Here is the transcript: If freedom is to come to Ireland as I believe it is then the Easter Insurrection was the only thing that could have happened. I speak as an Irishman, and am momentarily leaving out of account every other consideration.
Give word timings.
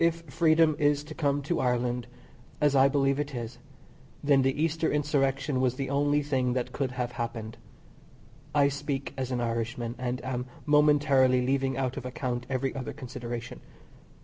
If 0.03 0.21
freedom 0.31 0.75
is 0.79 1.03
to 1.03 1.13
come 1.13 1.43
to 1.43 1.59
Ireland 1.59 2.07
as 2.59 2.75
I 2.75 2.87
believe 2.87 3.19
it 3.19 3.35
is 3.35 3.59
then 4.23 4.41
the 4.41 4.59
Easter 4.59 4.91
Insurrection 4.91 5.61
was 5.61 5.75
the 5.75 5.91
only 5.91 6.23
thing 6.23 6.53
that 6.53 6.71
could 6.71 6.93
have 6.93 7.11
happened. 7.21 7.55
I 8.55 8.67
speak 8.69 9.13
as 9.15 9.29
an 9.29 9.41
Irishman, 9.41 9.93
and 9.99 10.19
am 10.25 10.47
momentarily 10.65 11.45
leaving 11.45 11.77
out 11.77 11.97
of 11.97 12.05
account 12.07 12.47
every 12.49 12.73
other 12.75 12.93
consideration. 12.93 13.61